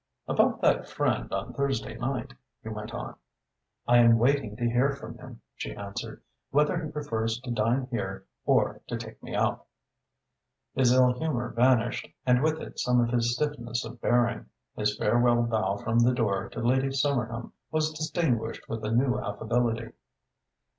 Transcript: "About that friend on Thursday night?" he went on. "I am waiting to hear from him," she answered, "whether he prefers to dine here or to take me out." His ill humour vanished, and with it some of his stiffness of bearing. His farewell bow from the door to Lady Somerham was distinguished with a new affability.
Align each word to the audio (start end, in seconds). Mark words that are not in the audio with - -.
"About 0.27 0.61
that 0.61 0.87
friend 0.89 1.31
on 1.31 1.53
Thursday 1.53 1.95
night?" 1.95 2.33
he 2.63 2.69
went 2.69 2.91
on. 2.91 3.17
"I 3.87 3.99
am 3.99 4.17
waiting 4.17 4.55
to 4.55 4.65
hear 4.67 4.95
from 4.95 5.19
him," 5.19 5.41
she 5.53 5.75
answered, 5.75 6.23
"whether 6.49 6.83
he 6.83 6.89
prefers 6.91 7.39
to 7.41 7.51
dine 7.51 7.85
here 7.91 8.25
or 8.43 8.81
to 8.87 8.97
take 8.97 9.21
me 9.21 9.35
out." 9.35 9.67
His 10.73 10.91
ill 10.91 11.13
humour 11.13 11.49
vanished, 11.53 12.07
and 12.25 12.41
with 12.41 12.59
it 12.59 12.79
some 12.79 12.99
of 12.99 13.11
his 13.11 13.35
stiffness 13.35 13.85
of 13.85 14.01
bearing. 14.01 14.47
His 14.75 14.97
farewell 14.97 15.43
bow 15.43 15.77
from 15.77 15.99
the 15.99 16.15
door 16.15 16.49
to 16.49 16.61
Lady 16.61 16.89
Somerham 16.89 17.51
was 17.69 17.91
distinguished 17.93 18.67
with 18.67 18.83
a 18.83 18.89
new 18.91 19.19
affability. 19.19 19.91